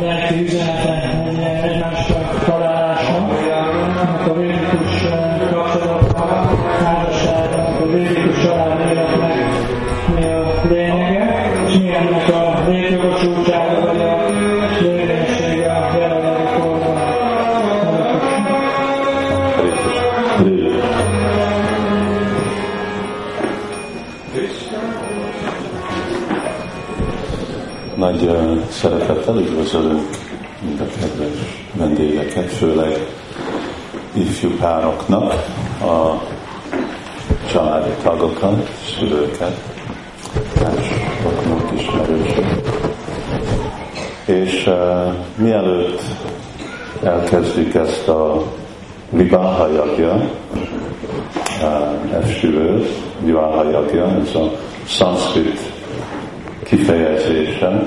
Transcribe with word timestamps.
lelki 0.00 0.42
üzenete 0.42 1.62
egymással 1.62 2.22
találása, 2.44 3.28
ennek 3.42 4.28
a 4.28 4.34
védikus 4.34 5.02
kapcsolatnak, 5.50 6.66
házasságnak, 6.84 7.80
a 7.80 7.86
védikus 7.86 8.42
család 8.42 8.78
mi 10.14 10.24
a 10.24 10.62
lényege, 10.68 11.50
mi 11.66 11.94
a 12.32 12.62
létjogosultsága, 12.68 13.80
vagy 13.80 14.00
a 14.00 14.16
lényegsége 14.80 15.72
a 15.72 15.96
jelenlegi 15.98 16.60
korban. 16.60 17.02
Nagy 28.02 28.22
uh, 28.22 28.62
szeretettel 28.68 29.36
üdvözölünk 29.36 30.08
mind 30.60 30.80
a 30.80 30.84
kedves 31.00 31.66
vendégeket, 31.74 32.50
főleg 32.50 33.06
ifjú 34.12 34.50
pároknak, 34.56 35.32
a 35.80 36.22
családi 37.52 37.90
tagokat, 38.02 38.70
szülőket, 38.98 39.56
más 40.62 40.86
rokonok, 41.22 41.70
ismerősök. 41.76 42.46
És 44.24 44.66
uh, 44.66 45.12
mielőtt 45.34 46.02
elkezdjük 47.02 47.74
ezt 47.74 48.08
a 48.08 48.42
Vivaha 49.10 49.68
Yagya, 49.68 50.30
uh, 51.62 52.16
esküvőt, 52.22 52.88
Vivaha 53.24 53.70
Yagya, 53.70 54.08
ez 54.08 54.34
a 54.34 54.50
szanszkrit 54.86 55.81
kifejezése. 56.72 57.82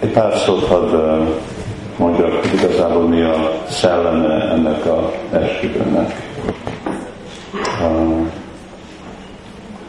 Egy 0.00 0.10
pár 0.10 0.34
szót 0.34 0.66
hadd 0.66 0.96
mondjak, 1.96 2.32
hogy 2.32 2.52
igazából 2.54 3.08
mi 3.08 3.22
a 3.22 3.52
szelleme 3.68 4.50
ennek 4.50 4.86
a 4.86 5.12
esküvőnek. 5.32 6.12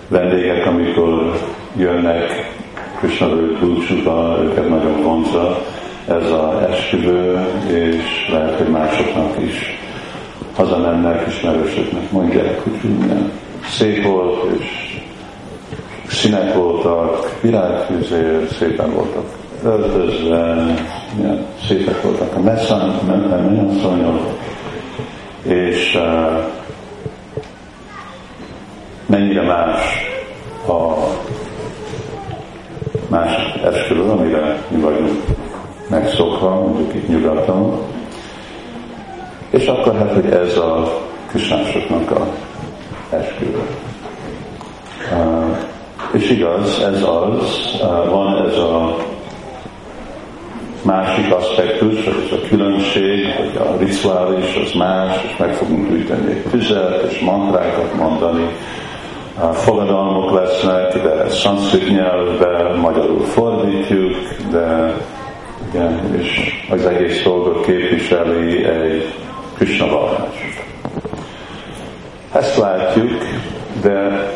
Vendégek, 0.07 0.65
amikor 0.65 1.39
jönnek 1.77 2.55
Krishna 2.99 3.27
búcsúba, 3.59 4.39
őket 4.43 4.69
nagyon 4.69 5.01
vonza 5.01 5.61
ez 6.07 6.31
a 6.31 6.67
esküvő, 6.69 7.47
és 7.67 8.29
lehet, 8.31 8.57
hogy 8.57 8.67
másoknak 8.67 9.41
is 9.41 9.79
hazamennek, 10.55 11.27
ismerősöknek 11.27 12.11
mondják, 12.11 12.63
hogy 12.63 12.73
minden 12.81 13.31
szép 13.69 14.03
volt, 14.03 14.59
és 14.59 14.86
színek 16.07 16.53
voltak, 16.53 17.39
virágfűzér, 17.41 18.47
szépen 18.59 18.93
voltak. 18.93 19.25
Öltözve, 19.63 20.55
milyen 21.15 21.45
szépek 21.67 22.01
voltak 22.01 22.35
a 22.35 22.39
mennyasszonyok, 22.39 24.27
és 25.43 25.95
uh, 25.95 26.43
mennyire 29.05 29.41
más 29.41 29.81
a 30.67 30.93
más 33.07 33.55
esküvő, 33.63 34.01
amire 34.01 34.61
mi 34.67 34.81
vagyunk 34.81 35.23
megszokva, 35.89 36.49
mondjuk 36.49 36.93
itt 36.93 37.07
nyugaton, 37.07 37.81
és 39.49 39.67
akkor 39.67 39.95
hát, 39.95 40.13
hogy 40.13 40.25
ez 40.25 40.57
a 40.57 41.01
kisnásoknak 41.31 42.11
a 42.11 42.27
esküvő. 43.09 43.61
Uh, 45.13 45.46
és 46.13 46.29
igaz, 46.29 46.79
ez 46.79 47.03
az, 47.03 47.79
van 48.09 48.47
ez 48.47 48.57
a 48.57 48.95
másik 50.81 51.33
aspektus, 51.33 52.05
ez 52.05 52.31
a 52.31 52.47
különbség, 52.47 53.25
hogy 53.25 53.55
a 53.55 53.77
rituális 53.79 54.55
az 54.55 54.73
más, 54.73 55.23
és 55.23 55.37
meg 55.37 55.53
fogunk 55.53 55.89
gyűjteni 55.89 56.31
egy 56.31 56.43
tüzet, 56.51 57.11
és 57.11 57.19
mantrákat 57.19 57.95
mondani, 57.95 58.47
a 59.39 59.53
fogadalmok 59.53 60.31
lesznek, 60.31 61.01
de 61.01 61.29
szanszkrit 61.29 61.89
nyelvbe, 61.89 62.73
magyarul 62.81 63.25
fordítjuk, 63.25 64.15
de 64.51 64.95
igen, 65.73 66.15
és 66.17 66.53
az 66.69 66.85
egész 66.85 67.23
dolgot 67.23 67.65
képviseli 67.65 68.65
egy 68.65 69.13
Krishna 69.55 69.87
vallás. 69.87 70.63
Ezt 72.31 72.57
látjuk, 72.57 73.11
de 73.81 74.27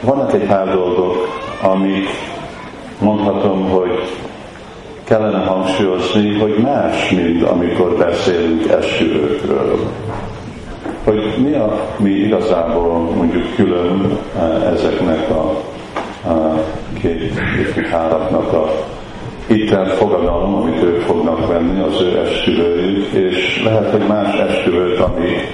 vannak 0.00 0.32
egy 0.32 0.46
pár 0.46 0.72
dolgok, 0.72 1.28
amik 1.62 2.08
mondhatom, 2.98 3.70
hogy 3.70 3.90
kellene 5.04 5.38
hangsúlyozni, 5.38 6.38
hogy 6.38 6.56
más, 6.58 7.10
mint 7.10 7.42
amikor 7.42 7.96
beszélünk 7.96 8.68
esküvőkről. 8.68 9.78
Hogy 11.04 11.34
mi 11.38 11.52
a 11.52 11.80
mi 11.96 12.10
igazából 12.10 12.98
mondjuk 12.98 13.54
külön 13.54 14.18
eh, 14.38 14.72
ezeknek 14.72 15.30
a, 15.30 15.62
a 16.28 16.62
két 17.00 17.40
páraknak 17.90 18.52
a 18.52 18.72
itten 19.46 19.86
fogadalom, 19.86 20.54
amit 20.54 20.82
ők 20.82 21.00
fognak 21.00 21.46
venni, 21.46 21.80
az 21.80 22.00
ő 22.00 22.18
esküvőjük, 22.18 23.12
és 23.12 23.62
lehet, 23.64 23.90
hogy 23.90 24.06
más 24.08 24.38
esküvőt, 24.38 24.98
amit 24.98 25.46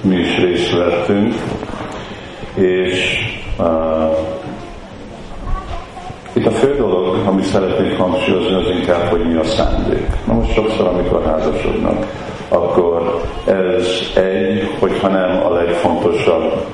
mi 0.00 0.16
is 0.16 0.38
részt 0.38 0.76
vettünk, 0.76 1.34
és 2.54 3.19
itt 6.32 6.46
a 6.46 6.50
fő 6.50 6.76
dolog, 6.76 7.16
amit 7.26 7.44
szeretnék 7.44 7.96
hangsúlyozni, 7.96 8.54
az 8.54 8.76
inkább, 8.76 9.08
hogy 9.08 9.28
mi 9.28 9.36
a 9.36 9.44
szándék. 9.44 10.06
Na 10.26 10.32
most 10.32 10.52
sokszor, 10.52 10.86
amikor 10.86 11.24
házasodnak, 11.24 12.06
akkor 12.48 13.20
ez 13.44 13.86
egy, 14.14 14.70
hogyha 14.78 15.08
nem 15.08 15.42
a 15.44 15.52
legfontosabb 15.52 16.66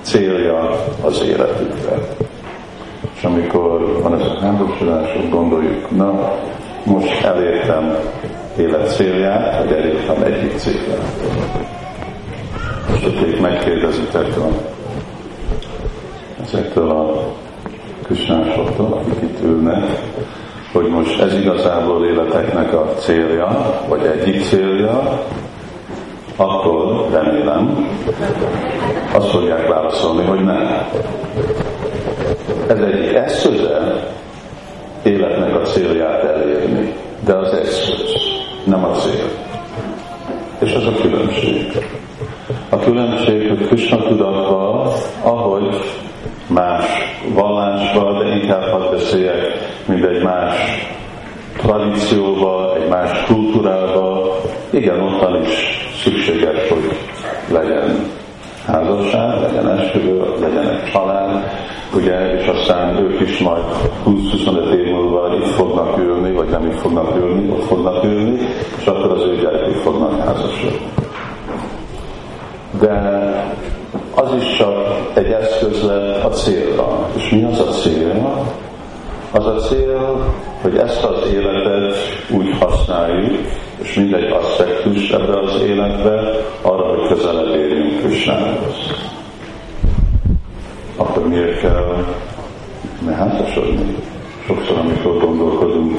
célja 0.00 0.70
az 1.02 1.22
életükre. 1.22 1.98
És 3.16 3.24
amikor 3.24 4.00
van 4.02 4.14
ez 4.14 4.26
a 4.26 4.38
házasodások, 4.40 5.30
gondoljuk, 5.30 5.90
na, 5.96 6.32
most 6.84 7.24
elértem 7.24 7.96
élet 8.58 8.94
célját, 8.94 9.58
vagy 9.58 9.72
elértem 9.72 10.22
egyik 10.22 10.56
célját. 10.56 11.10
Most 12.90 13.06
ott 13.06 13.40
megkérdezitek 13.40 14.26
ezektől 16.52 16.90
a 16.90 17.32
krisnásoktól, 18.02 18.92
akik 18.92 19.22
itt 19.22 19.42
ülnek, 19.42 19.84
hogy 20.72 20.88
most 20.88 21.20
ez 21.20 21.34
igazából 21.34 22.06
életeknek 22.06 22.72
a 22.72 22.94
célja, 22.98 23.80
vagy 23.88 24.04
egyik 24.04 24.42
célja, 24.42 25.22
akkor 26.36 27.08
remélem, 27.12 27.88
azt 29.12 29.30
fogják 29.30 29.68
válaszolni, 29.68 30.24
hogy 30.24 30.44
nem. 30.44 30.86
Ez 32.68 32.78
egy 32.78 33.14
eszköze 33.14 34.04
életnek 35.02 35.54
a 35.54 35.64
célját 35.64 36.24
elérni, 36.24 36.94
de 37.24 37.34
az 37.34 37.52
eszköz, 37.52 38.14
nem 38.64 38.84
a 38.84 38.90
cél. 38.90 39.28
És 40.58 40.74
az 40.74 40.86
a 40.86 41.00
különbség. 41.02 41.86
A 42.68 42.78
különbség, 42.78 43.48
hogy 43.48 43.66
Krishna 43.66 43.96
tudatban, 43.96 44.92
ahogy 45.22 45.80
más 46.50 46.84
vallásba, 47.34 48.22
de 48.22 48.36
inkább 48.36 48.62
hadd 48.62 48.89
beszéljek, 49.00 49.36
mint 49.86 50.04
egy 50.04 50.22
más 50.22 50.56
tradícióba, 51.56 52.76
egy 52.76 52.88
más 52.88 53.24
kultúrába. 53.26 54.36
Igen, 54.70 55.00
ottan 55.00 55.42
is 55.42 55.48
szükséges, 56.02 56.68
hogy 56.68 56.98
legyen 57.52 58.10
házasság, 58.66 59.40
legyen 59.40 59.78
esküvő, 59.78 60.22
legyen 60.40 60.68
egy 60.68 60.90
család, 60.92 61.44
ugye, 61.94 62.40
és 62.40 62.46
aztán 62.46 62.96
ők 62.96 63.20
is 63.20 63.38
majd 63.38 63.62
20-25 64.06 64.72
év 64.72 64.92
múlva 64.92 65.36
itt 65.36 65.46
fognak 65.46 65.98
ülni, 65.98 66.32
vagy 66.32 66.48
nem 66.48 66.66
itt 66.66 66.80
fognak 66.80 67.16
ülni, 67.16 67.50
ott 67.50 67.64
fognak 67.64 68.04
ülni, 68.04 68.38
és 68.78 68.86
akkor 68.86 69.10
az 69.10 69.22
ő 69.22 69.36
gyerekek 69.36 69.74
fognak 69.74 70.20
házasodni. 70.20 70.88
De 72.80 72.98
az 74.14 74.34
is 74.40 74.56
csak 74.56 74.74
egy 75.14 75.30
eszköz 75.30 75.82
lett 75.82 76.24
a 76.24 76.28
célra. 76.28 77.08
És 77.16 77.30
mi 77.30 77.44
az 77.44 77.60
a 77.60 77.70
cél? 77.70 78.38
Az 79.32 79.46
a 79.46 79.54
cél, 79.54 80.24
hogy 80.62 80.76
ezt 80.76 81.04
az 81.04 81.28
életet 81.32 81.94
úgy 82.30 82.56
használjuk, 82.58 83.38
és 83.82 83.94
mindegy 83.94 84.30
aspektus 84.30 85.10
ebbe 85.10 85.38
az 85.38 85.60
életbe, 85.62 86.20
arra, 86.62 86.88
hogy 86.88 87.08
közelebb 87.08 87.54
érjünk 87.54 88.00
Krisnához. 88.00 88.76
Akkor 90.96 91.28
miért 91.28 91.60
kell 91.60 92.04
házasodni? 93.16 93.96
Sokszor, 94.46 94.78
amikor 94.78 95.18
gondolkodunk 95.18 95.98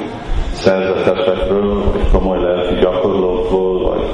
szerzetesekről, 0.52 1.82
vagy 1.92 2.10
komoly 2.12 2.40
lelki 2.40 2.80
gyakorlókról, 2.80 3.90
vagy 3.90 4.04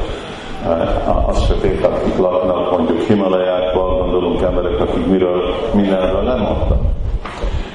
asztraték, 1.27 1.85
akik 1.85 2.19
laknak 2.19 2.77
mondjuk 2.77 3.03
Himalajákban, 3.03 3.99
gondolunk 3.99 4.43
emberek, 4.43 4.81
akik 4.81 5.07
miről 5.07 5.55
mindenről 5.75 6.23
nem 6.23 6.39
mondtak. 6.39 6.98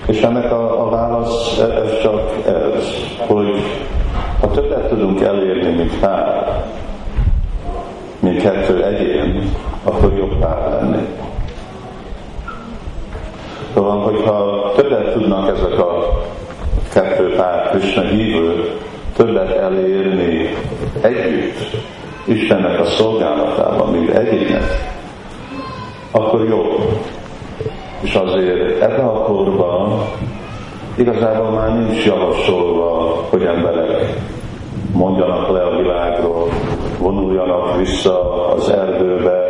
És 0.08 0.22
ennek 0.22 0.52
a, 0.52 0.86
a 0.86 0.90
válasz 0.90 1.60
ez 1.60 2.02
csak 2.02 2.32
ez, 2.46 2.84
hogy 3.28 3.62
ha 4.40 4.52
többet 4.52 4.90
tudunk 4.90 5.22
elérni, 5.22 5.72
mint 5.72 6.00
pár, 6.00 6.64
mint 8.20 8.42
kettő 8.42 8.84
egyén, 8.84 9.52
akkor 9.84 10.14
jobb 10.18 10.40
pár 10.40 10.80
lenni. 10.82 11.08
Szóval, 13.74 14.00
hogyha 14.00 14.72
többet 14.76 15.14
tudnak 15.14 15.58
ezek 15.58 15.80
a 15.80 16.22
kettő 16.94 17.36
pár 17.36 17.70
Krishna 17.70 18.02
hívő, 18.02 18.78
többet 19.16 19.50
elérni 19.50 20.56
együtt, 21.02 21.58
Istennek 22.26 22.80
a 22.80 22.86
szolgálatában, 22.86 23.92
mint 23.92 24.10
egyének, 24.10 24.64
akkor 26.12 26.48
jó. 26.48 26.62
És 28.14 28.20
azért 28.20 28.82
ebben 28.82 29.06
a 29.06 29.22
korban 29.22 30.02
igazából 30.96 31.50
már 31.50 31.78
nincs 31.78 32.06
javasolva, 32.06 33.24
hogy 33.30 33.44
emberek 33.44 34.22
mondjanak 34.92 35.50
le 35.52 35.62
a 35.64 35.78
világról, 35.78 36.48
vonuljanak 37.00 37.78
vissza 37.78 38.48
az 38.48 38.70
erdőbe, 38.70 39.42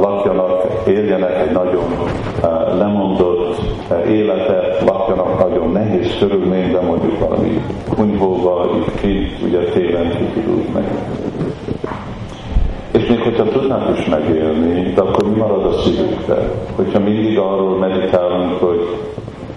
lakjanak, 0.00 0.66
éljenek 0.86 1.46
egy 1.46 1.52
nagyon 1.52 1.84
lemondott 2.78 3.60
életet, 4.08 4.82
lakjanak 4.86 5.38
nagyon 5.38 5.70
nehéz 5.70 6.16
körülményben, 6.18 6.84
mondjuk 6.84 7.18
valami 7.18 7.60
kunyhóba, 7.88 8.70
itt 8.76 9.00
kint, 9.00 9.42
ugye 9.42 9.58
télen 9.58 10.10
kikidult 10.10 10.74
meg. 10.74 10.84
És 12.92 13.06
még 13.06 13.20
hogyha 13.20 13.44
tudnánk 13.44 13.98
is 13.98 14.06
megélni, 14.06 14.92
akkor 14.96 15.21
marad 15.42 15.64
a 15.64 15.80
szívükbe? 15.80 16.50
Hogyha 16.76 16.98
mindig 16.98 17.38
arról 17.38 17.78
meditálunk, 17.78 18.60
hogy 18.60 18.96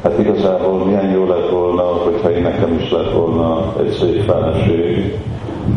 hát 0.04 0.20
igazából 0.20 0.86
milyen 0.86 1.12
jó 1.12 1.26
lett 1.26 1.50
volna, 1.50 1.82
hogyha 1.82 2.32
én 2.32 2.42
nekem 2.42 2.78
is 2.80 2.92
lett 2.92 3.12
volna 3.12 3.74
egy 3.80 3.90
szép 3.90 4.22
feleség, 4.22 5.20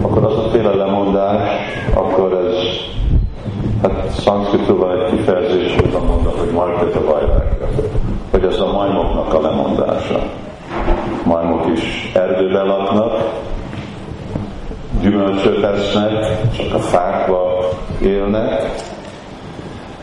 akkor 0.02 0.24
az 0.24 0.36
a 0.36 0.48
féle 0.52 0.74
lemondás, 0.74 1.48
akkor 1.94 2.32
ez, 2.32 2.54
hát 3.82 4.10
szanszkritban 4.10 4.78
van 4.78 4.90
egy 4.90 5.10
kifejezés, 5.10 5.74
hogy 5.74 6.02
mondnak, 6.06 6.38
hogy 6.38 6.50
Marketa 6.50 7.04
Vajrákra, 7.04 7.68
hogy 8.30 8.44
ez 8.44 8.60
a 8.60 8.72
majmoknak 8.72 9.34
a 9.34 9.40
lemondása. 9.40 10.22
Majmok 11.24 11.66
is 11.74 12.12
erdőben 12.14 12.66
laknak, 12.66 13.12
gyümölcsöt 15.00 15.62
esznek, 15.64 16.40
csak 16.56 16.74
a 16.74 16.78
fákba 16.78 17.68
élnek, 18.02 18.86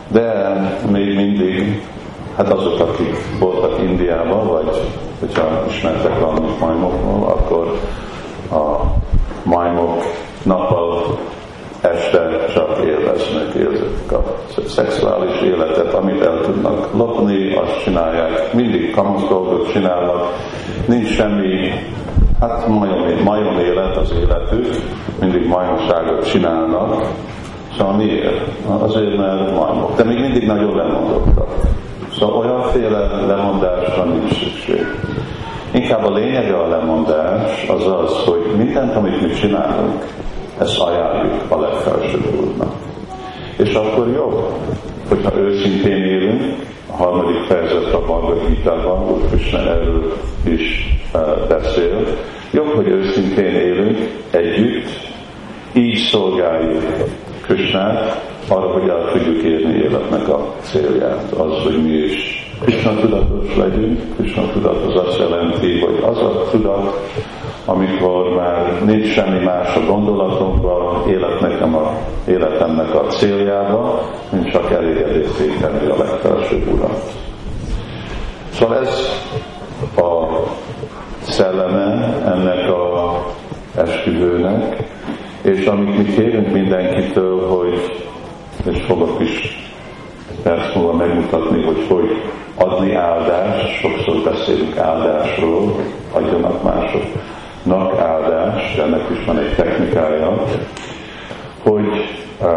de 0.07 0.53
még 0.91 1.15
mindig, 1.15 1.81
hát 2.35 2.49
azok, 2.49 2.79
akik 2.79 3.15
voltak 3.39 3.79
Indiában, 3.83 4.47
vagy 4.47 4.81
hogyha 5.19 5.63
ismertek 5.67 6.19
valamit 6.19 6.59
majmokról, 6.59 7.27
akkor 7.27 7.79
a 8.59 8.81
majmok 9.43 10.03
nappal 10.43 11.17
este 11.81 12.45
csak 12.53 12.77
élveznek, 12.85 13.53
érzik 13.53 14.11
a 14.11 14.23
szexuális 14.67 15.41
életet, 15.41 15.93
amit 15.93 16.21
el 16.21 16.41
tudnak 16.41 16.89
lopni, 16.93 17.55
azt 17.55 17.83
csinálják, 17.83 18.53
mindig 18.53 18.91
kamasz 18.91 19.27
dolgot 19.29 19.71
csinálnak, 19.71 20.33
nincs 20.87 21.09
semmi 21.09 21.71
Hát 22.39 22.67
majom, 22.67 23.23
majom 23.23 23.59
élet 23.59 23.97
az 23.97 24.11
életük, 24.11 24.75
mindig 25.19 25.47
majomságot 25.47 26.29
csinálnak. 26.29 27.05
Szóval 27.77 27.94
miért? 27.94 28.42
Azért, 28.80 29.18
mert 29.18 29.56
majmok. 29.56 29.95
De 29.95 30.04
még 30.04 30.19
mindig 30.19 30.45
nagyon 30.45 30.75
lemondottak. 30.75 31.50
Szóval 32.19 32.36
olyanféle 32.36 33.25
lemondásra 33.27 34.04
nincs 34.04 34.44
szükség. 34.44 34.86
Inkább 35.72 36.06
a 36.06 36.13
lényege 36.13 36.57
a 36.57 36.68
lemondás 36.68 37.68
az 37.68 37.88
az, 37.88 38.24
hogy 38.25 38.56
mindent, 38.57 38.95
amit 38.95 39.22
mi 39.22 39.33
csinálunk, 39.33 40.06
ezt 40.60 40.80
ajánljuk 40.80 41.51
a 41.51 41.60
legfelső 41.60 42.19
úrnak. 42.39 42.74
És 43.57 43.74
akkor 43.74 44.07
jó, 44.07 44.51
hogyha 45.10 45.38
őszintén 45.38 46.04
élünk, 46.04 46.42
a 46.92 46.95
harmadik 46.95 47.44
fejezet 47.48 47.94
a 47.94 48.00
Bhagavad 48.00 48.48
Gita-ban, 48.48 49.10
Úr 49.10 49.30
Krishna 49.30 49.60
erről 49.60 50.13
is 50.44 50.95
beszél. 51.48 52.06
Jobb, 52.51 52.75
hogy 52.75 52.88
őszintén 52.88 53.56
élünk 53.56 53.98
együtt, 54.31 54.88
így 55.74 55.98
szolgáljuk 55.98 56.83
Krishnát, 57.47 58.21
arra, 58.47 58.71
hogy 58.71 58.89
el 58.89 59.09
tudjuk 59.12 59.44
érni 59.44 59.74
életnek 59.74 60.27
a 60.27 60.53
célját, 60.62 61.31
az, 61.31 61.63
hogy 61.63 61.83
mi 61.83 61.94
is 61.94 62.45
Krishna 62.62 62.95
tudatos 62.95 63.56
legyünk. 63.56 64.00
Krishna 64.15 64.51
tudat 64.51 64.86
az 64.86 65.07
azt 65.07 65.18
jelenti, 65.19 65.80
hogy 65.80 66.03
az 66.09 66.18
a 66.18 66.44
tudat, 66.51 67.09
amikor 67.65 68.33
már 68.36 68.83
nincs 68.83 69.07
semmi 69.07 69.44
más 69.44 69.75
a 69.75 69.86
gondolatunkban, 69.86 71.09
életnek 71.09 71.62
a, 71.62 71.92
életemnek 72.27 72.95
a 72.95 73.06
céljába, 73.07 74.01
mint 74.31 74.51
csak 74.51 74.71
elégedését 74.71 75.59
tenni 75.59 75.89
a 75.89 75.98
legfelsőbb 75.98 76.74
urat. 76.74 77.01
Szóval 78.50 78.77
ez 78.77 78.89
a 79.98 80.25
szelleme 81.21 82.15
ennek 82.25 82.69
a 82.69 83.13
esküvőnek, 83.75 84.94
és 85.45 85.65
amit 85.65 85.97
mi 85.97 86.03
kérünk 86.03 86.51
mindenkitől, 86.51 87.47
hogy, 87.47 88.06
és 88.71 88.81
fogok 88.81 89.21
is 89.21 89.63
perc 90.44 90.75
múlva 90.75 90.94
megmutatni, 90.94 91.63
hogy 91.63 91.86
hogy 91.89 92.21
adni 92.56 92.94
áldást, 92.94 93.80
sokszor 93.80 94.33
beszélünk 94.33 94.77
áldásról, 94.77 95.75
adjanak 96.12 96.63
másoknak 96.63 98.00
áldást, 98.00 98.80
ennek 98.80 99.09
is 99.12 99.25
van 99.25 99.39
egy 99.39 99.56
technikája, 99.56 100.44
hogy 101.63 101.88
uh, 102.41 102.48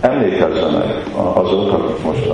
emlékezzenek 0.00 1.04
azok, 1.34 1.72
akik 1.72 2.04
most 2.04 2.26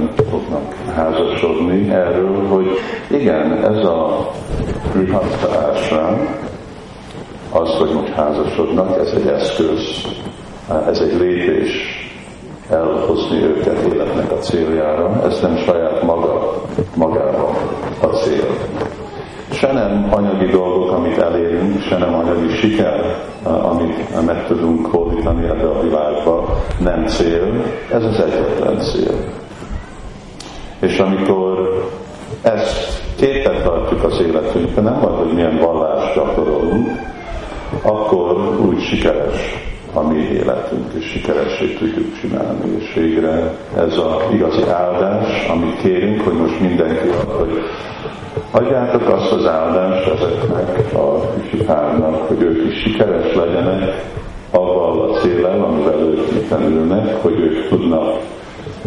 itt 0.00 0.24
fognak 0.30 0.74
házasodni 0.94 1.90
erről, 1.90 2.46
hogy 2.46 2.66
igen, 3.08 3.64
ez 3.64 3.84
a 3.84 4.30
Grihasta 4.92 5.70
az, 7.52 7.70
hogy 7.78 7.90
most 7.92 8.12
házasodnak, 8.12 8.98
ez 8.98 9.08
egy 9.08 9.26
eszköz, 9.26 10.04
ez 10.86 10.98
egy 10.98 11.20
lépés 11.20 11.70
elhozni 12.70 13.42
őket 13.42 13.92
életnek 13.92 14.32
a 14.32 14.36
céljára, 14.38 15.22
ez 15.24 15.40
nem 15.40 15.56
saját 15.56 16.02
maga, 16.02 16.62
magában 16.94 17.54
a 18.00 18.06
cél. 18.06 18.46
Se 19.52 19.72
nem 19.72 20.08
anyagi 20.10 20.46
dolgok, 20.46 20.90
amit 20.90 21.18
elérünk, 21.18 21.80
se 21.80 21.98
nem 21.98 22.14
anyagi 22.14 22.48
siker, 22.48 23.16
amit 23.42 24.26
meg 24.26 24.46
tudunk 24.46 24.86
hódítani 24.86 25.44
ebbe 25.44 25.68
a 25.68 25.82
világba, 25.82 26.56
nem 26.78 27.06
cél, 27.06 27.64
ez 27.92 28.04
az 28.04 28.20
egyetlen 28.20 28.78
cél. 28.78 29.14
És 30.80 30.98
amikor 30.98 31.82
ezt 32.42 33.02
képet 33.16 33.62
tartjuk 33.62 34.04
az 34.04 34.20
életünkben, 34.20 34.84
nem 34.84 35.00
vagy, 35.00 35.18
hogy 35.18 35.32
milyen 35.34 35.58
vallást 35.58 36.14
gyakorolunk, 36.14 36.88
akkor 37.82 38.60
úgy 38.60 38.80
sikeres 38.80 39.68
a 39.92 40.00
mi 40.00 40.18
életünk, 40.18 40.92
és 40.98 41.04
sikeressé 41.04 41.66
tudjuk 41.78 42.20
csinálni. 42.20 42.76
És 42.78 42.94
végre 42.94 43.54
ez 43.76 43.96
az 43.96 44.32
igazi 44.32 44.68
áldás, 44.68 45.48
amit 45.48 45.80
kérünk, 45.80 46.20
hogy 46.20 46.34
most 46.34 46.60
mindenki 46.60 47.08
hogy 47.38 47.62
adjátok 48.50 49.08
azt 49.08 49.32
az 49.32 49.46
áldást 49.46 50.06
ezeknek 50.06 50.94
a 50.94 51.20
kicsi 51.40 51.64
párnak, 51.64 52.28
hogy 52.28 52.42
ők 52.42 52.72
is 52.72 52.80
sikeres 52.80 53.34
legyenek 53.34 54.04
avval 54.50 55.10
a 55.10 55.18
célral, 55.18 55.62
amivel 55.62 56.00
ők 56.00 56.30
itt 56.30 56.50
ülnek, 56.60 57.22
hogy 57.22 57.38
ők 57.38 57.68
tudnak 57.68 58.18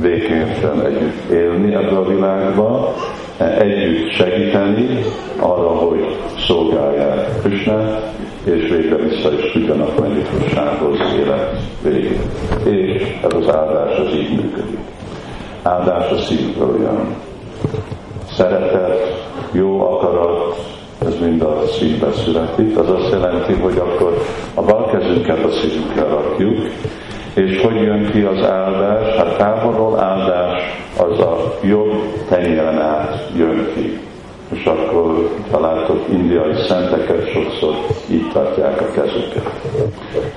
békésen 0.01 0.85
együtt 0.85 1.29
élni 1.31 1.73
ebbe 1.73 1.97
a 1.97 2.07
világba, 2.07 2.93
együtt 3.37 4.11
segíteni 4.11 4.99
arra, 5.39 5.69
hogy 5.69 6.17
szolgálják 6.47 7.39
Krisnát, 7.41 8.13
és 8.43 8.69
végre 8.69 8.95
vissza 8.95 9.33
is 9.33 9.51
tudjanak 9.51 9.99
menni 9.99 10.21
Krisnához 10.21 10.97
élet 11.19 11.59
végén. 11.81 12.21
És 12.63 13.17
ez 13.23 13.33
az 13.33 13.55
áldás 13.55 13.97
az 13.97 14.13
így 14.13 14.29
működik. 14.29 14.79
Áldás 15.63 16.11
a 16.11 16.17
szívből 16.17 16.77
jön. 16.81 17.15
Szeretet, 18.31 19.27
jó 19.51 19.81
akarat, 19.81 20.55
ez 21.05 21.19
mind 21.19 21.41
a 21.41 21.61
szívbe 21.67 22.11
születik. 22.11 22.77
Az 22.77 22.89
azt 22.89 23.11
jelenti, 23.11 23.53
hogy 23.53 23.77
akkor 23.77 24.21
a 24.53 24.61
bal 24.61 24.89
kezünket 24.91 25.43
a 25.43 25.51
szívünkre 25.51 26.03
rakjuk, 26.03 26.57
és 27.33 27.61
hogy 27.61 27.81
jön 27.81 28.11
ki 28.11 28.21
az 28.21 28.45
áldás? 28.45 29.15
Hát 29.15 29.37
távolról 29.37 29.99
áldás 29.99 30.61
az 30.97 31.19
a 31.19 31.53
jobb 31.61 31.93
tenyéren 32.29 32.79
át 32.79 33.29
jön 33.37 33.67
ki. 33.75 33.99
És 34.63 34.69
akkor, 34.69 35.29
ha 35.51 35.59
látok 35.59 35.99
indiai 36.11 36.53
szenteket, 36.67 37.31
sokszor 37.31 37.75
így 38.11 38.29
tartják 38.33 38.81
a 38.81 38.91
kezüket. 38.91 39.51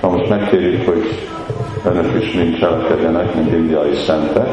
Ha 0.01 0.09
most 0.09 0.29
megkérjük, 0.29 0.85
hogy 0.85 1.03
önök 1.85 2.23
is 2.23 2.33
mind 2.33 2.57
cselekedjenek, 2.59 3.35
mint 3.35 3.51
indiai 3.51 3.95
szentek, 3.95 4.47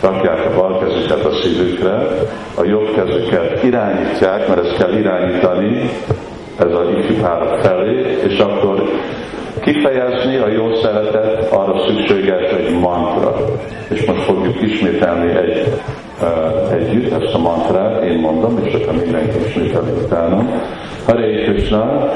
rakják 0.00 0.46
a 0.46 0.54
bal 0.54 0.78
kezüket 0.78 1.24
a 1.24 1.30
szívükre, 1.42 2.08
a 2.54 2.64
jobb 2.64 2.94
kezüket 2.94 3.62
irányítják, 3.62 4.48
mert 4.48 4.64
ezt 4.64 4.76
kell 4.76 4.98
irányítani, 4.98 5.90
ez 6.58 6.72
a 6.72 6.90
ifjú 6.98 7.16
pára 7.22 7.58
felé, 7.62 8.18
és 8.28 8.38
akkor 8.38 8.82
kifejezni 9.60 10.36
a 10.36 10.48
jó 10.48 10.74
szeretet 10.74 11.52
arra 11.52 11.86
szükséges 11.86 12.50
egy 12.50 12.78
mantra. 12.78 13.34
És 13.88 14.04
most 14.04 14.22
fogjuk 14.22 14.62
ismételni 14.62 15.36
egy, 15.36 15.80
együtt 16.70 17.12
ezt 17.12 17.34
a 17.34 17.38
mantrát, 17.38 18.04
én 18.04 18.18
mondom, 18.18 18.58
és 18.64 18.72
akkor 18.72 18.94
mindenki 18.94 19.38
ismételi 19.46 19.90
utána. 20.04 20.44
Hare 21.06 21.42
Krishna, 21.44 22.10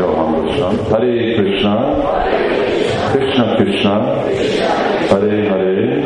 jó 0.00 0.14
hangosan, 0.14 0.78
Hare 0.90 1.32
Krishna, 1.34 1.94
Krishna 3.12 3.54
Krishna, 3.54 4.22
Hare 5.08 5.48
Hare, 5.48 6.04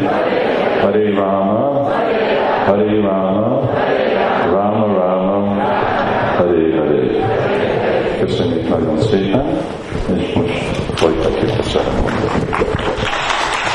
Hare 0.83 1.15
Rama, 1.15 1.76